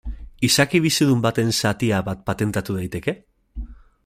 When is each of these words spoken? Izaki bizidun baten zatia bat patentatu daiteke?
Izaki 0.47 0.81
bizidun 0.85 1.21
baten 1.25 1.53
zatia 1.59 2.01
bat 2.09 2.25
patentatu 2.31 2.79
daiteke? 2.81 3.17